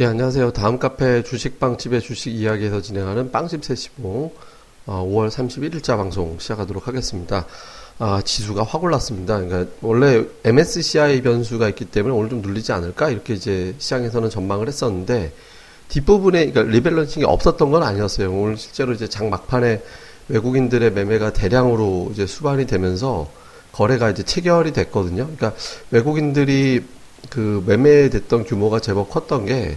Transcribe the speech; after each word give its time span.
예, 0.00 0.06
안녕하세요. 0.06 0.52
다음 0.54 0.78
카페 0.78 1.22
주식빵집의 1.22 2.00
주식 2.00 2.34
이야기에서 2.34 2.80
진행하는 2.80 3.30
빵집 3.30 3.62
세시봉 3.62 4.32
어, 4.86 5.06
5월 5.06 5.28
31일자 5.28 5.98
방송 5.98 6.38
시작하도록 6.38 6.88
하겠습니다. 6.88 7.44
아, 7.98 8.22
지수가 8.24 8.62
확 8.62 8.82
올랐습니다. 8.82 9.38
그러니까 9.38 9.70
원래 9.82 10.24
MSCI 10.42 11.20
변수가 11.20 11.68
있기 11.68 11.84
때문에 11.84 12.14
오늘 12.14 12.30
좀 12.30 12.40
눌리지 12.40 12.72
않을까 12.72 13.10
이렇게 13.10 13.34
이제 13.34 13.74
시장에서는 13.76 14.30
전망을 14.30 14.68
했었는데 14.68 15.34
뒷부분에 15.88 16.50
그러니까 16.50 16.74
리밸런싱이 16.74 17.26
없었던 17.26 17.70
건 17.70 17.82
아니었어요. 17.82 18.32
오늘 18.32 18.56
실제로 18.56 18.94
이제 18.94 19.06
장 19.06 19.28
막판에 19.28 19.82
외국인들의 20.30 20.92
매매가 20.92 21.34
대량으로 21.34 22.08
이제 22.14 22.26
수반이 22.26 22.66
되면서 22.66 23.30
거래가 23.72 24.08
이제 24.08 24.22
체결이 24.22 24.72
됐거든요. 24.72 25.24
그러니까 25.24 25.52
외국인들이 25.90 26.86
그 27.28 27.62
매매됐던 27.66 28.44
규모가 28.44 28.80
제법 28.80 29.10
컸던 29.10 29.44
게 29.44 29.76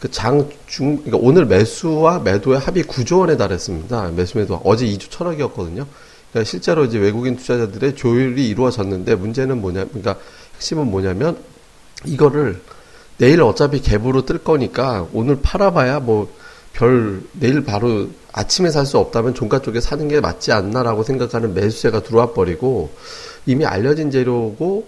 그 0.00 0.10
장 0.10 0.48
중, 0.66 0.96
그러니까 0.98 1.18
오늘 1.20 1.46
매수와 1.46 2.20
매도의 2.20 2.58
합이 2.58 2.82
9조 2.84 3.20
원에 3.20 3.36
달했습니다. 3.36 4.12
매수 4.14 4.38
매도 4.38 4.60
어제 4.64 4.86
2조 4.86 5.10
천억이었거든요. 5.10 5.86
그러니까 6.30 6.50
실제로 6.50 6.84
이제 6.84 6.98
외국인 6.98 7.36
투자자들의 7.36 7.96
조율이 7.96 8.48
이루어졌는데 8.48 9.14
문제는 9.14 9.60
뭐냐, 9.60 9.86
그러니까 9.86 10.16
핵심은 10.56 10.90
뭐냐면 10.90 11.38
이거를 12.04 12.60
내일 13.18 13.42
어차피 13.42 13.80
갭으로 13.80 14.26
뜰 14.26 14.38
거니까 14.38 15.06
오늘 15.12 15.40
팔아봐야 15.40 16.00
뭐 16.00 16.28
별 16.76 17.22
내일 17.32 17.64
바로 17.64 18.08
아침에 18.32 18.70
살 18.70 18.84
수 18.84 18.98
없다면 18.98 19.34
종가 19.34 19.62
쪽에 19.62 19.80
사는 19.80 20.06
게 20.08 20.20
맞지 20.20 20.52
않나라고 20.52 21.02
생각하는 21.02 21.54
매수세가 21.54 22.02
들어와 22.02 22.32
버리고 22.34 22.90
이미 23.46 23.64
알려진 23.64 24.10
재료고 24.10 24.86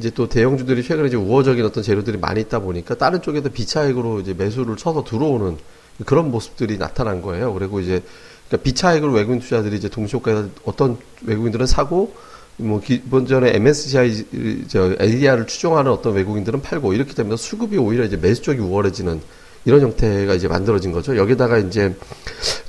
이제 0.00 0.10
또 0.10 0.28
대형주들이 0.28 0.82
최근에 0.82 1.08
이제 1.08 1.16
우호적인 1.16 1.62
어떤 1.62 1.82
재료들이 1.82 2.16
많이 2.16 2.40
있다 2.40 2.60
보니까 2.60 2.94
다른 2.94 3.20
쪽에도 3.20 3.50
비차익으로 3.50 4.20
이제 4.20 4.32
매수를 4.32 4.76
쳐서 4.76 5.04
들어오는 5.04 5.58
그런 6.06 6.30
모습들이 6.30 6.78
나타난 6.78 7.20
거예요. 7.20 7.52
그리고 7.52 7.80
이제 7.80 8.02
그러니까 8.48 8.64
비차익으로 8.64 9.12
외국인 9.12 9.40
투자들이 9.40 9.76
이제 9.76 9.90
동시효과에서 9.90 10.48
어떤 10.64 10.96
외국인들은 11.22 11.66
사고 11.66 12.14
뭐 12.56 12.80
기본전에 12.80 13.54
MSCI 13.54 14.66
저 14.68 14.96
ADR을 14.98 15.46
추종하는 15.46 15.92
어떤 15.92 16.14
외국인들은 16.14 16.62
팔고 16.62 16.94
이렇기 16.94 17.14
때문에 17.14 17.36
수급이 17.36 17.76
오히려 17.76 18.04
이제 18.04 18.16
매수 18.16 18.40
쪽이 18.40 18.58
우월해지는 18.58 19.20
이런 19.66 19.82
형태가 19.82 20.32
이제 20.32 20.48
만들어진 20.48 20.92
거죠. 20.92 21.16
여기다가 21.18 21.58
이제 21.58 21.94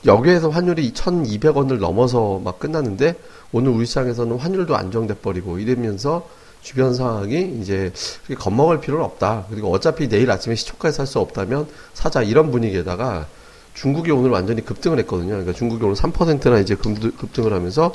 여기에서 0.05 0.49
환율이 0.49 0.91
1,200원을 0.91 1.79
넘어서 1.79 2.41
막 2.43 2.59
끝났는데 2.59 3.15
오늘 3.53 3.71
우리 3.71 3.85
시장에서는 3.85 4.37
환율도 4.37 4.75
안정돼 4.75 5.15
버리고 5.15 5.59
이러면서 5.59 6.27
주변 6.61 6.93
상황이 6.93 7.57
이제 7.61 7.91
겁먹을 8.37 8.79
필요는 8.81 9.03
없다. 9.03 9.45
그리고 9.49 9.71
어차피 9.71 10.07
내일 10.07 10.29
아침에 10.29 10.55
시초가에 10.55 10.91
살 10.91 11.07
수 11.07 11.19
없다면 11.19 11.67
사자 11.93 12.21
이런 12.21 12.51
분위기에다가 12.51 13.27
중국이 13.73 14.11
오늘 14.11 14.29
완전히 14.29 14.63
급등을 14.63 14.99
했거든요. 14.99 15.29
그러니까 15.29 15.53
중국이 15.53 15.83
오늘 15.83 15.95
3%나 15.95 16.59
이제 16.59 16.75
급등을 16.75 17.53
하면서 17.53 17.91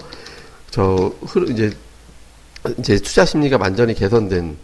저 0.71 1.13
이제 1.49 1.73
이제 2.79 2.97
투자 2.97 3.25
심리가 3.25 3.57
완전히 3.59 3.95
개선된 3.95 4.57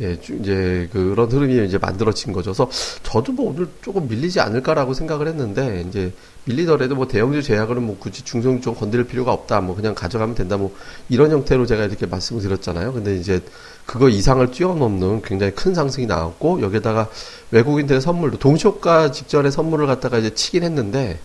예, 0.00 0.12
이제 0.12 0.88
그런 0.92 1.30
흐름이 1.30 1.66
이제 1.66 1.76
만들어진 1.76 2.32
거죠. 2.32 2.52
그래서 2.52 2.70
저도 3.02 3.32
뭐 3.32 3.50
오늘 3.50 3.68
조금 3.82 4.08
밀리지 4.08 4.40
않을까라고 4.40 4.94
생각을 4.94 5.28
했는데 5.28 5.84
이제 5.86 6.12
밀리더라도 6.44 6.94
뭐 6.94 7.06
대형주 7.06 7.42
제약은 7.42 7.82
뭐 7.82 7.96
굳이 7.98 8.24
중성 8.24 8.62
쪽 8.62 8.80
건드릴 8.80 9.06
필요가 9.06 9.32
없다. 9.32 9.60
뭐 9.60 9.76
그냥 9.76 9.94
가져가면 9.94 10.34
된다. 10.34 10.56
뭐 10.56 10.74
이런 11.10 11.30
형태로 11.30 11.66
제가 11.66 11.84
이렇게 11.84 12.06
말씀을 12.06 12.40
드렸잖아요. 12.40 12.94
근데 12.94 13.16
이제 13.16 13.42
그거 13.84 14.08
이상을 14.08 14.50
뛰어넘는 14.50 15.20
굉장히 15.22 15.52
큰 15.52 15.74
상승이 15.74 16.06
나왔고 16.06 16.62
여기에다가 16.62 17.08
외국인들의 17.50 18.00
선물도 18.00 18.38
동시효과 18.38 19.12
직전에 19.12 19.50
선물을 19.50 19.86
갖다가 19.86 20.16
이제 20.16 20.34
치긴 20.34 20.62
했는데 20.62 21.20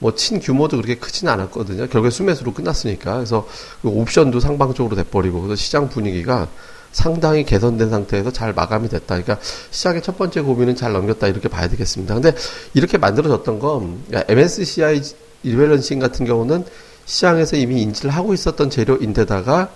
뭐친 0.00 0.40
규모도 0.40 0.76
그렇게 0.76 0.96
크지는 0.96 1.32
않았거든요. 1.32 1.88
결국에 1.88 2.10
수매수로 2.10 2.52
끝났으니까. 2.52 3.14
그래서 3.14 3.48
그 3.80 3.88
옵션도 3.88 4.40
상방적으로 4.40 4.96
돼버리고 4.96 5.40
그래서 5.40 5.56
시장 5.56 5.88
분위기가 5.88 6.48
상당히 6.92 7.44
개선된 7.44 7.90
상태에서 7.90 8.32
잘 8.32 8.52
마감이 8.52 8.88
됐다. 8.88 9.22
그러니까 9.22 9.38
시장의 9.70 10.02
첫 10.02 10.16
번째 10.16 10.40
고민은 10.40 10.76
잘 10.76 10.92
넘겼다 10.92 11.28
이렇게 11.28 11.48
봐야 11.48 11.68
되겠습니다. 11.68 12.14
근데 12.14 12.34
이렇게 12.74 12.98
만들어졌던 12.98 13.58
건 13.58 14.02
그러니까 14.08 14.32
MSCI 14.32 15.02
리밸런싱 15.42 15.98
같은 15.98 16.26
경우는 16.26 16.64
시장에서 17.04 17.56
이미 17.56 17.82
인지를 17.82 18.10
하고 18.10 18.34
있었던 18.34 18.70
재료인데다가 18.70 19.70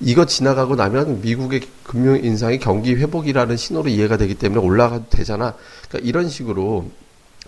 이거 0.00 0.26
지나가고 0.26 0.76
나면 0.76 1.20
미국의 1.22 1.62
금융 1.82 2.22
인상이 2.22 2.58
경기 2.58 2.94
회복이라는 2.94 3.56
신호로 3.56 3.88
이해가 3.88 4.16
되기 4.16 4.34
때문에 4.34 4.64
올라가도 4.64 5.06
되잖아. 5.10 5.54
그러니까 5.88 6.08
이런 6.08 6.28
식으로 6.28 6.88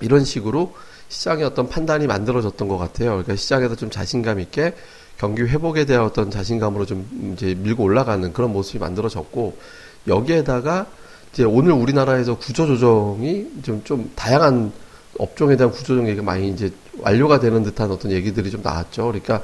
이런 0.00 0.24
식으로 0.24 0.74
시장의 1.08 1.44
어떤 1.44 1.68
판단이 1.68 2.06
만들어졌던 2.06 2.68
것 2.68 2.78
같아요. 2.78 3.10
그러니까 3.10 3.36
시장에서 3.36 3.76
좀 3.76 3.90
자신감 3.90 4.40
있게 4.40 4.74
경기 5.20 5.42
회복에 5.42 5.84
대한 5.84 6.06
어떤 6.06 6.30
자신감으로 6.30 6.86
좀 6.86 7.34
이제 7.34 7.54
밀고 7.54 7.84
올라가는 7.84 8.32
그런 8.32 8.54
모습이 8.54 8.78
만들어졌고 8.78 9.54
여기에다가 10.08 10.86
이제 11.30 11.44
오늘 11.44 11.72
우리나라에서 11.72 12.38
구조 12.38 12.66
조정이 12.66 13.46
좀, 13.62 13.84
좀 13.84 14.10
다양한 14.16 14.72
업종에 15.18 15.58
대한 15.58 15.70
구조 15.72 15.88
조정 15.88 16.08
얘기가 16.08 16.22
많이 16.22 16.48
이제 16.48 16.72
완료가 17.00 17.38
되는 17.38 17.62
듯한 17.62 17.90
어떤 17.90 18.12
얘기들이 18.12 18.50
좀 18.50 18.62
나왔죠. 18.62 19.08
그러니까 19.08 19.42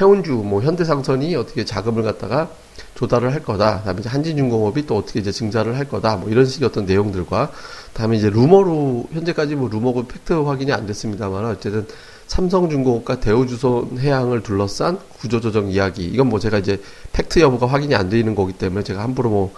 해운주, 0.00 0.30
뭐 0.30 0.62
현대상선이 0.62 1.34
어떻게 1.34 1.64
자금을 1.64 2.04
갖다가 2.04 2.48
조달을 2.94 3.32
할 3.32 3.42
거다. 3.42 3.80
그다음에 3.80 4.00
이제 4.00 4.08
한진중공업이 4.08 4.86
또 4.86 4.96
어떻게 4.96 5.18
이제 5.18 5.32
증자를 5.32 5.76
할 5.76 5.88
거다. 5.88 6.18
뭐 6.18 6.30
이런 6.30 6.46
식의 6.46 6.68
어떤 6.68 6.86
내용들과 6.86 7.50
다음에 7.94 8.16
이제 8.16 8.30
루머로 8.30 9.08
현재까지 9.12 9.56
뭐 9.56 9.68
루머고 9.68 10.06
팩트 10.06 10.34
확인이 10.34 10.72
안 10.72 10.86
됐습니다만 10.86 11.46
어쨌든 11.46 11.84
삼성중공업과 12.26 13.20
대우주손해양을 13.20 14.42
둘러싼 14.42 14.98
구조조정 15.18 15.70
이야기. 15.70 16.04
이건 16.06 16.28
뭐 16.28 16.38
제가 16.38 16.58
이제 16.58 16.80
팩트 17.12 17.40
여부가 17.40 17.66
확인이 17.66 17.94
안 17.94 18.08
되는 18.08 18.34
거기 18.34 18.52
때문에 18.52 18.82
제가 18.82 19.02
함부로 19.02 19.30
뭐 19.30 19.54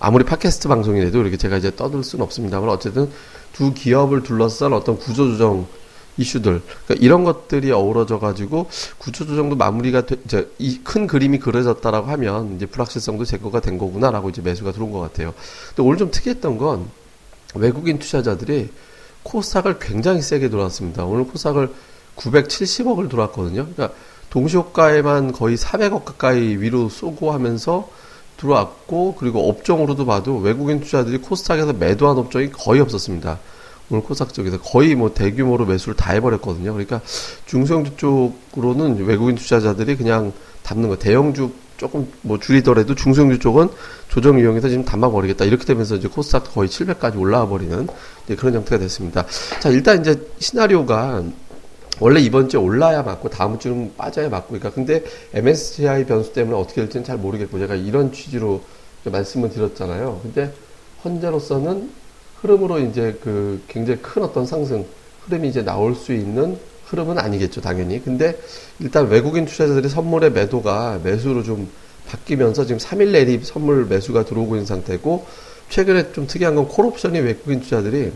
아무리 0.00 0.24
팟캐스트 0.24 0.68
방송이라도 0.68 1.20
이렇게 1.20 1.36
제가 1.36 1.56
이제 1.56 1.74
떠들 1.74 2.04
수는 2.04 2.24
없습니다만 2.24 2.68
어쨌든 2.68 3.10
두 3.52 3.72
기업을 3.74 4.22
둘러싼 4.22 4.72
어떤 4.72 4.98
구조조정 4.98 5.66
이슈들 6.16 6.62
그러니까 6.86 7.04
이런 7.04 7.24
것들이 7.24 7.72
어우러져 7.72 8.20
가지고 8.20 8.68
구조조정도 8.98 9.56
마무리가 9.56 10.06
돼, 10.06 10.16
이제 10.24 10.48
이 10.58 10.78
큰 10.84 11.08
그림이 11.08 11.40
그려졌다라고 11.40 12.08
하면 12.08 12.54
이제 12.54 12.66
불확실성도 12.66 13.24
제거가 13.24 13.60
된 13.60 13.78
거구나라고 13.78 14.28
이제 14.30 14.40
매수가 14.40 14.70
들어온 14.72 14.92
것 14.92 15.00
같아요. 15.00 15.34
근데 15.68 15.82
오늘 15.82 15.98
좀 15.98 16.12
특이했던 16.12 16.58
건 16.58 16.88
외국인 17.56 17.98
투자자들이 17.98 18.70
코스닥을 19.24 19.78
굉장히 19.80 20.22
세게 20.22 20.50
돌았습니다. 20.50 21.04
오늘 21.04 21.24
코스닥을 21.26 21.70
970억을 22.16 23.10
들어왔거든요. 23.10 23.66
그러니까 23.66 23.90
동시효과에만 24.30 25.32
거의 25.32 25.56
400억 25.56 26.04
가까이 26.04 26.56
위로 26.56 26.88
쏘고 26.88 27.32
하면서 27.32 27.88
들어왔고 28.36 29.14
그리고 29.16 29.48
업종으로도 29.48 30.06
봐도 30.06 30.38
외국인 30.38 30.80
투자들이 30.80 31.18
코스닥에서 31.18 31.72
매도한 31.72 32.18
업종이 32.18 32.50
거의 32.50 32.80
없었습니다. 32.80 33.38
오늘 33.90 34.02
코스닥 34.02 34.32
쪽에서 34.32 34.58
거의 34.60 34.94
뭐 34.94 35.12
대규모로 35.12 35.66
매수를 35.66 35.94
다 35.94 36.12
해버렸거든요. 36.12 36.72
그러니까 36.72 37.00
중소형주 37.46 37.96
쪽으로는 37.96 39.04
외국인 39.04 39.36
투자자들이 39.36 39.96
그냥 39.96 40.32
담는 40.62 40.88
거 40.88 40.96
대형주 40.96 41.50
조금 41.76 42.10
뭐 42.22 42.38
줄이더라도 42.38 42.94
중소형주 42.94 43.40
쪽은 43.40 43.68
조정 44.08 44.38
이용해서 44.38 44.68
지금 44.68 44.84
담아버리겠다. 44.84 45.44
이렇게 45.44 45.64
되면서 45.64 45.96
이제 45.96 46.08
코스닥 46.08 46.54
거의 46.54 46.68
700까지 46.68 47.18
올라와 47.18 47.46
버리는 47.46 47.86
그런 48.38 48.54
형태가 48.54 48.78
됐습니다. 48.78 49.26
자, 49.60 49.68
일단 49.68 50.00
이제 50.00 50.28
시나리오가 50.38 51.22
원래 52.00 52.20
이번 52.20 52.48
주에 52.48 52.60
올라야 52.60 53.02
맞고 53.02 53.30
다음 53.30 53.58
주는 53.58 53.92
빠져야 53.96 54.28
맞고 54.28 54.48
그러니까 54.48 54.70
근데 54.70 55.04
MSCI 55.32 56.06
변수 56.06 56.32
때문에 56.32 56.56
어떻게 56.56 56.80
될지는 56.80 57.04
잘 57.04 57.16
모르겠고 57.18 57.58
제가 57.58 57.74
이런 57.74 58.12
취지로 58.12 58.62
말씀을 59.04 59.50
드렸잖아요. 59.50 60.20
근데 60.22 60.52
현재로서는 61.02 61.90
흐름으로 62.40 62.80
이제 62.80 63.18
그 63.22 63.62
굉장히 63.68 64.00
큰 64.00 64.22
어떤 64.22 64.46
상승 64.46 64.84
흐름이 65.26 65.48
이제 65.48 65.62
나올 65.62 65.94
수 65.94 66.12
있는 66.12 66.58
흐름은 66.86 67.18
아니겠죠, 67.18 67.60
당연히. 67.60 68.02
근데 68.02 68.38
일단 68.78 69.08
외국인 69.08 69.46
투자자들이 69.46 69.88
선물의 69.88 70.32
매도가 70.32 71.00
매수로 71.02 71.42
좀 71.42 71.68
바뀌면서 72.08 72.66
지금 72.66 72.78
3일 72.78 73.12
내리 73.12 73.40
선물 73.42 73.86
매수가 73.86 74.24
들어오고 74.24 74.56
있는 74.56 74.66
상태고 74.66 75.26
최근에 75.70 76.12
좀 76.12 76.26
특이한 76.26 76.54
건 76.54 76.68
콜옵션이 76.68 77.20
외국인 77.20 77.60
투자들이 77.60 78.12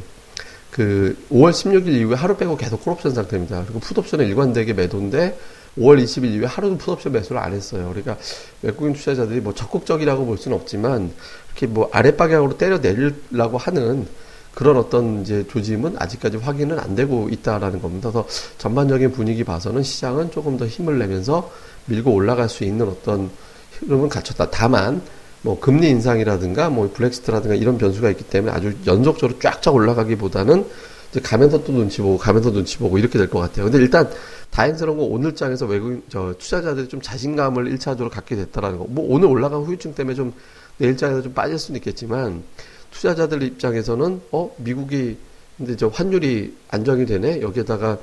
그 0.70 1.16
5월 1.30 1.50
16일 1.50 1.88
이후에 1.88 2.14
하루 2.14 2.36
빼고 2.36 2.56
계속 2.56 2.84
콜옵션 2.84 3.14
상태입니다. 3.14 3.64
그리고 3.64 3.80
풋옵션은 3.80 4.26
일관되게 4.26 4.74
매도인데 4.74 5.38
5월 5.78 6.02
20일 6.02 6.32
이후에 6.32 6.46
하루도 6.46 6.78
풋옵션 6.78 7.12
매수를 7.12 7.40
안 7.40 7.52
했어요. 7.52 7.88
그러니까 7.88 8.16
외국인 8.62 8.92
투자자들이 8.92 9.40
뭐 9.40 9.54
적극적이라고 9.54 10.26
볼 10.26 10.38
수는 10.38 10.56
없지만 10.56 11.12
이렇게 11.48 11.66
뭐 11.66 11.88
아랫 11.92 12.16
방향으로 12.16 12.58
때려 12.58 12.78
내리려고 12.78 13.58
하는 13.58 14.06
그런 14.54 14.76
어떤 14.76 15.22
이제 15.22 15.46
조짐은 15.46 15.96
아직까지 15.98 16.38
확인은 16.38 16.80
안 16.80 16.96
되고 16.96 17.28
있다라는 17.28 17.80
겁니다. 17.80 18.10
그래서 18.10 18.26
전반적인 18.58 19.12
분위기 19.12 19.44
봐서는 19.44 19.84
시장은 19.84 20.32
조금 20.32 20.56
더 20.56 20.66
힘을 20.66 20.98
내면서 20.98 21.50
밀고 21.86 22.12
올라갈 22.12 22.48
수 22.48 22.64
있는 22.64 22.88
어떤 22.88 23.30
흐름은 23.78 24.08
갖췄다. 24.08 24.50
다만 24.50 25.00
뭐 25.42 25.58
금리 25.60 25.88
인상이라든가 25.90 26.68
뭐 26.70 26.90
블랙시트라든가 26.92 27.54
이런 27.54 27.78
변수가 27.78 28.10
있기 28.10 28.24
때문에 28.24 28.52
아주 28.52 28.74
연속적으로 28.86 29.38
쫙쫙 29.38 29.74
올라가기보다는 29.74 30.64
이제 31.10 31.20
가면서 31.20 31.62
또 31.64 31.72
눈치 31.72 32.02
보고 32.02 32.18
가면서 32.18 32.52
눈치 32.52 32.76
보고 32.78 32.98
이렇게 32.98 33.18
될 33.18 33.28
것 33.28 33.38
같아요. 33.38 33.64
근데 33.66 33.78
일단 33.78 34.10
다행스러운 34.50 34.98
건 34.98 35.08
오늘 35.10 35.34
장에서 35.34 35.66
외국인 35.66 36.02
저 36.08 36.34
투자자들이 36.38 36.88
좀 36.88 37.00
자신감을 37.00 37.64
1차적으로 37.76 38.10
갖게 38.10 38.36
됐다라는 38.36 38.78
거. 38.78 38.86
뭐 38.88 39.06
오늘 39.08 39.28
올라간 39.28 39.62
후유증 39.62 39.94
때문에 39.94 40.14
좀 40.14 40.32
내일 40.78 40.96
장에서 40.96 41.22
좀 41.22 41.32
빠질 41.32 41.58
수는 41.58 41.78
있겠지만 41.78 42.42
투자자들 42.90 43.42
입장에서는 43.42 44.20
어 44.32 44.54
미국이 44.58 45.16
근데 45.56 45.76
저 45.76 45.88
환율이 45.88 46.56
안정이 46.70 47.06
되네 47.06 47.40
여기에다가 47.40 47.98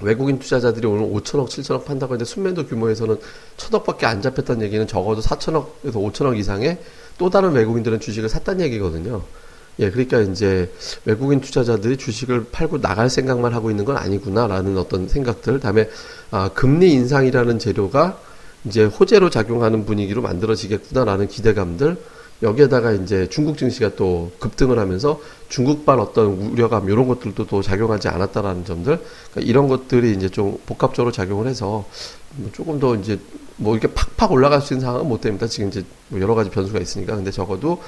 외국인 0.00 0.38
투자자들이 0.38 0.86
오늘 0.86 1.06
5천억, 1.08 1.48
7천억 1.48 1.84
판다고 1.84 2.14
했는데 2.14 2.24
순매도 2.24 2.66
규모에서는 2.66 3.18
천억밖에 3.56 4.06
안 4.06 4.20
잡혔다는 4.20 4.62
얘기는 4.62 4.86
적어도 4.86 5.22
4천억에서 5.22 5.94
5천억 5.94 6.38
이상의 6.38 6.78
또 7.18 7.30
다른 7.30 7.52
외국인들은 7.52 8.00
주식을 8.00 8.28
샀다는 8.28 8.64
얘기거든요. 8.66 9.22
예, 9.78 9.90
그러니까 9.90 10.20
이제 10.20 10.70
외국인 11.04 11.40
투자자들이 11.40 11.98
주식을 11.98 12.46
팔고 12.50 12.80
나갈 12.80 13.10
생각만 13.10 13.52
하고 13.52 13.70
있는 13.70 13.84
건 13.84 13.96
아니구나라는 13.96 14.78
어떤 14.78 15.08
생각들. 15.08 15.60
다음에 15.60 15.88
아, 16.30 16.50
금리 16.54 16.92
인상이라는 16.92 17.58
재료가 17.58 18.18
이제 18.64 18.84
호재로 18.84 19.30
작용하는 19.30 19.84
분위기로 19.84 20.22
만들어지겠구나라는 20.22 21.28
기대감들. 21.28 21.96
여기에다가 22.42 22.92
이제 22.92 23.28
중국 23.28 23.56
증시가 23.56 23.94
또 23.96 24.30
급등을 24.38 24.78
하면서 24.78 25.20
중국발 25.48 25.98
어떤 26.00 26.26
우려감 26.52 26.88
이런 26.90 27.08
것들도 27.08 27.46
또 27.46 27.62
작용하지 27.62 28.08
않았다라는 28.08 28.64
점들 28.64 29.00
그러니까 29.30 29.40
이런 29.40 29.68
것들이 29.68 30.12
이제 30.12 30.28
좀 30.28 30.58
복합적으로 30.66 31.12
작용을 31.12 31.46
해서 31.46 31.86
뭐 32.36 32.50
조금 32.52 32.78
더 32.78 32.94
이제 32.94 33.18
뭐 33.56 33.74
이렇게 33.76 33.92
팍팍 33.94 34.32
올라갈 34.32 34.60
수 34.60 34.74
있는 34.74 34.84
상황은 34.84 35.08
못 35.08 35.20
됩니다. 35.20 35.46
지금 35.46 35.68
이제 35.68 35.84
뭐 36.08 36.20
여러 36.20 36.34
가지 36.34 36.50
변수가 36.50 36.78
있으니까 36.78 37.16
근데 37.16 37.30
적어도 37.30 37.82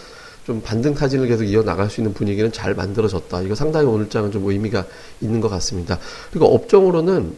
좀 0.47 0.63
반등 0.63 0.95
타진을 0.95 1.29
계속 1.29 1.45
이어 1.45 1.63
나갈 1.63 1.91
수 1.91 2.01
있는 2.01 2.15
분위기는 2.15 2.51
잘 2.51 2.75
만들어졌다. 2.75 3.43
이거 3.43 3.55
상당히 3.55 3.87
오늘 3.87 4.09
장은 4.09 4.33
좀 4.33 4.49
의미가 4.49 4.87
있는 5.21 5.41
것 5.43 5.51
같습니다. 5.51 5.99
그리고 6.31 6.47
업종으로는 6.55 7.37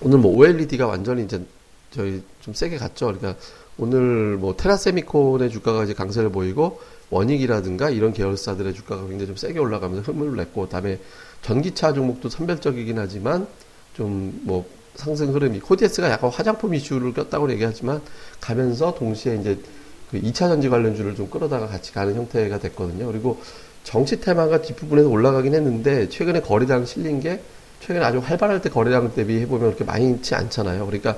오늘 0.00 0.18
뭐 0.18 0.34
OLED가 0.34 0.86
완전히 0.86 1.24
이제 1.24 1.44
저희 1.90 2.22
좀 2.40 2.54
세게 2.54 2.78
갔죠. 2.78 3.06
그러니까 3.06 3.34
오늘 3.78 4.36
뭐 4.36 4.56
테라세미콘의 4.56 5.50
주가가 5.50 5.84
이제 5.84 5.94
강세를 5.94 6.30
보이고 6.30 6.80
원익이라든가 7.10 7.90
이런 7.90 8.12
계열사들의 8.12 8.74
주가가 8.74 9.02
굉장히 9.02 9.28
좀 9.28 9.36
세게 9.36 9.58
올라가면서 9.58 10.12
흐름을 10.12 10.36
냈고 10.36 10.62
그다음에 10.62 10.98
전기차 11.42 11.92
종목도 11.92 12.28
선별적이긴 12.28 12.98
하지만 12.98 13.46
좀 13.94 14.40
뭐 14.42 14.66
상승 14.98 15.32
흐름이 15.32 15.60
코디에스가 15.60 16.10
약간 16.10 16.28
화장품 16.28 16.74
이슈를 16.74 17.14
꼈다고 17.14 17.50
얘기하지만 17.52 18.02
가면서 18.40 18.94
동시에 18.94 19.36
이제 19.36 19.58
그 20.10 20.20
2차 20.20 20.48
전지 20.48 20.68
관련주를 20.68 21.14
좀 21.14 21.30
끌어다가 21.30 21.68
같이 21.68 21.92
가는 21.92 22.14
형태가 22.16 22.58
됐거든요. 22.58 23.06
그리고 23.06 23.40
정치 23.84 24.20
테마가 24.20 24.60
뒷부분에서 24.62 25.08
올라가긴 25.08 25.54
했는데 25.54 26.08
최근에 26.08 26.40
거래량 26.40 26.84
실린 26.84 27.20
게 27.20 27.40
최근에 27.80 28.04
아주 28.04 28.18
활발할 28.18 28.60
때 28.60 28.70
거래량 28.70 29.14
대비해 29.14 29.46
보면 29.46 29.68
그렇게 29.68 29.84
많지 29.84 30.34
않잖아요. 30.34 30.84
그러니까 30.84 31.16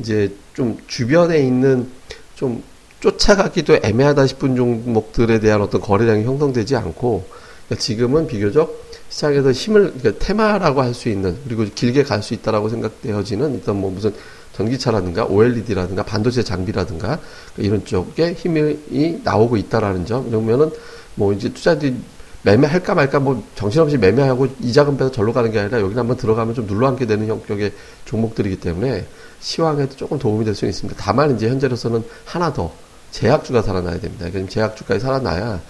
이제 0.00 0.34
좀 0.54 0.78
주변에 0.86 1.38
있는 1.38 1.88
좀 2.34 2.62
쫓아가기도 3.00 3.78
애매하다 3.82 4.26
싶은 4.26 4.56
종목들에 4.56 5.40
대한 5.40 5.62
어떤 5.62 5.80
거래량이 5.80 6.24
형성되지 6.24 6.76
않고 6.76 7.24
그러니까 7.66 7.82
지금은 7.82 8.26
비교적 8.26 8.84
시장에서 9.08 9.52
힘을 9.52 9.92
그러니까 9.98 10.24
테마라고 10.24 10.82
할 10.82 10.94
수 10.94 11.08
있는 11.08 11.36
그리고 11.44 11.64
길게 11.74 12.02
갈 12.04 12.22
수 12.22 12.34
있다라고 12.34 12.68
생각되어지는 12.68 13.54
일단 13.54 13.76
뭐 13.80 13.90
무슨 13.90 14.12
전기차라든가 14.52 15.26
OLED라든가 15.26 16.02
반도체 16.02 16.42
장비라든가 16.42 17.18
이런 17.56 17.84
쪽에 17.84 18.32
힘이 18.34 19.20
나오고 19.24 19.56
있다라는 19.56 20.06
점. 20.06 20.28
이러면은 20.28 20.70
뭐 21.14 21.32
이제 21.32 21.52
투자들이 21.52 21.94
매매할까 22.42 22.94
말까 22.94 23.20
뭐 23.20 23.42
정신없이 23.54 23.98
매매하고 23.98 24.48
이자금 24.60 24.96
빼서 24.96 25.12
절로 25.12 25.32
가는 25.32 25.50
게 25.50 25.60
아니라 25.60 25.80
여기 25.80 25.94
한번 25.94 26.16
들어가면 26.16 26.54
좀 26.54 26.66
눌러앉게 26.66 27.06
되는 27.06 27.26
형격의 27.26 27.72
종목들이기 28.06 28.56
때문에 28.60 29.06
시황에도 29.40 29.96
조금 29.96 30.18
도움이 30.18 30.44
될수 30.44 30.66
있습니다. 30.66 31.00
다만 31.02 31.34
이제 31.36 31.48
현재로서는 31.48 32.04
하나 32.24 32.52
더 32.52 32.72
제약주가 33.10 33.62
살아나야 33.62 33.98
됩니다. 34.00 34.30
그럼 34.30 34.48
제약주까지 34.48 35.00
살아나야 35.00 35.60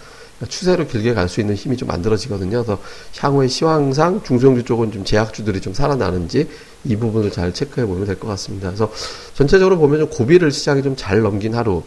추세로 0.49 0.87
길게 0.87 1.13
갈 1.15 1.29
수 1.29 1.41
있는 1.41 1.55
힘이 1.55 1.77
좀 1.77 1.89
만들어지거든요. 1.89 2.65
그래서 2.65 2.81
향후에 3.19 3.47
시황상 3.49 4.23
중소형주 4.25 4.65
쪽은 4.65 4.91
좀 4.93 5.05
제약주들이 5.05 5.61
좀 5.61 5.75
살아나는지 5.75 6.49
이 6.85 6.97
부분을 6.97 7.31
잘 7.31 7.53
체크해 7.53 7.87
보면 7.87 8.07
될 8.07 8.19
것 8.19 8.27
같습니다. 8.29 8.69
그래서 8.69 8.91
전체적으로 9.35 9.79
보면 9.79 10.01
좀 10.01 10.09
고비를 10.11 10.51
시장이 10.51 10.83
좀 10.83 10.97
잘 10.97 11.21
넘긴 11.21 11.55
하루. 11.55 11.83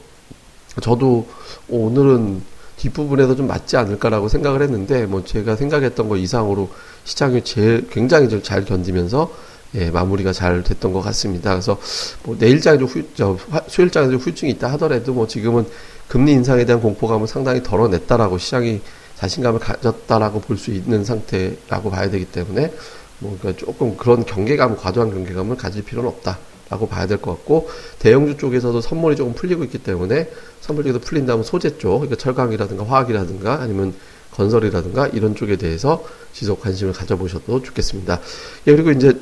저도 0.82 1.28
오늘은 1.68 2.42
뒷부분에서 2.78 3.36
좀 3.36 3.48
맞지 3.48 3.78
않을까라고 3.78 4.28
생각을 4.28 4.62
했는데 4.62 5.06
뭐 5.06 5.24
제가 5.24 5.56
생각했던 5.56 6.10
거 6.10 6.18
이상으로 6.18 6.70
시장이 7.06 7.44
제일 7.44 7.88
굉장히 7.90 8.30
좀 8.30 8.42
잘 8.44 8.66
견디면서 8.66 9.32
예, 9.76 9.90
마무리가 9.90 10.34
잘 10.34 10.64
됐던 10.64 10.94
것 10.94 11.02
같습니다. 11.02 11.52
그래서 11.52 11.80
뭐 12.24 12.36
내일장에 12.38 12.78
좀 12.78 12.88
후, 12.88 13.04
저, 13.16 13.38
수요일장에 13.68 14.10
좀 14.12 14.18
후유증이 14.20 14.52
있다 14.54 14.72
하더라도 14.74 15.14
뭐 15.14 15.28
지금은 15.28 15.66
금리 16.08 16.34
인상에 16.34 16.66
대한 16.66 16.82
공포감을 16.82 17.28
상당히 17.28 17.64
덜어냈다라고 17.64 18.38
시장이 18.38 18.82
자신감을 19.16 19.60
가졌다라고 19.60 20.42
볼 20.42 20.58
수 20.58 20.72
있는 20.72 21.04
상태라고 21.04 21.90
봐야 21.90 22.10
되기 22.10 22.26
때문에 22.26 22.72
뭐 23.20 23.38
그러니까 23.40 23.66
조금 23.66 23.96
그런 23.98 24.26
경계감, 24.26 24.76
과도한 24.78 25.12
경계감을 25.12 25.56
가질 25.58 25.84
필요는 25.84 26.10
없다 26.10 26.38
라고 26.70 26.88
봐야 26.88 27.08
될 27.08 27.18
것 27.18 27.32
같고 27.32 27.70
대형주 28.00 28.38
쪽에서도 28.38 28.80
선물이 28.82 29.16
조금 29.16 29.34
풀리고 29.34 29.64
있기 29.66 29.80
때문에 29.80 30.30
선물 30.62 30.84
쪽에서 30.84 31.00
풀린다면 31.00 31.44
소재 31.44 31.78
쪽, 31.78 32.00
그러니까 32.00 32.16
철강이라든가 32.18 32.86
화학이라든가 32.86 33.62
아니면 33.62 33.94
건설이라든가 34.32 35.08
이런 35.08 35.36
쪽에 35.36 35.56
대해서 35.56 36.04
지속 36.34 36.62
관심을 36.62 36.94
가져보셔도 36.94 37.62
좋겠습니다. 37.62 38.20
예, 38.68 38.72
그리고 38.76 38.92
이제 38.92 39.14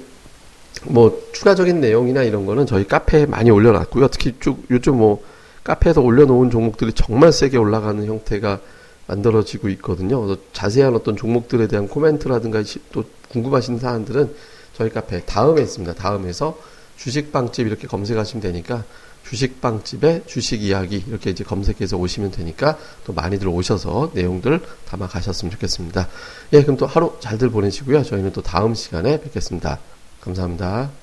뭐 0.86 1.22
추가적인 1.34 1.80
내용이나 1.80 2.24
이런 2.24 2.46
거는 2.46 2.66
저희 2.66 2.88
카페에 2.88 3.26
많이 3.26 3.52
올려놨고요. 3.52 4.08
특히 4.08 4.36
쭉 4.40 4.64
요즘 4.72 4.98
뭐 4.98 5.24
카페에서 5.64 6.02
올려놓은 6.02 6.50
종목들이 6.50 6.94
정말 6.94 7.32
세게 7.32 7.58
올라가는 7.58 8.04
형태가 8.04 8.60
만들어지고 9.08 9.70
있거든요. 9.70 10.22
그래서 10.22 10.42
자세한 10.54 10.96
어떤 10.96 11.16
종목들에 11.16 11.68
대한 11.68 11.88
코멘트라든가 11.88 12.64
또 12.92 13.04
궁금하신 13.30 13.80
사안들은 13.80 14.34
저희 14.74 14.90
카페 14.90 15.24
다음에 15.26 15.62
있습니다. 15.62 15.94
다음에서 15.94 16.58
주식빵집 16.98 17.68
이렇게 17.68 17.88
검색하시면 17.88 18.42
되니까 18.42 18.84
주식빵집의 19.28 20.24
주식 20.26 20.64
이야기 20.64 21.04
이렇게 21.08 21.30
이제 21.30 21.44
검색해서 21.44 21.98
오시면 21.98 22.32
되니까 22.32 22.78
또 23.06 23.14
많이들 23.14 23.48
오셔서 23.48 24.12
내용들 24.14 24.62
담아 24.88 25.08
가셨으면 25.08 25.52
좋겠습니다. 25.52 26.08
예, 26.54 26.64
그럼 26.64 26.78
또 26.78 26.86
하루 26.86 27.14
잘들 27.20 27.50
보내시고요. 27.50 28.04
저희는 28.04 28.34
또 28.34 28.42
다음 28.42 28.74
시간에 28.74 29.22
뵙겠습니다. 29.22 29.80
감사합니다. 30.22 31.01